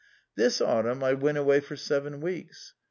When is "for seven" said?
1.59-2.21